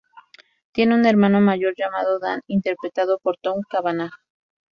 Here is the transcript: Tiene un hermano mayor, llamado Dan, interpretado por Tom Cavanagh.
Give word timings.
Tiene 0.71 0.95
un 0.95 1.05
hermano 1.05 1.41
mayor, 1.41 1.75
llamado 1.77 2.17
Dan, 2.17 2.41
interpretado 2.47 3.19
por 3.19 3.37
Tom 3.37 3.61
Cavanagh. 3.69 4.09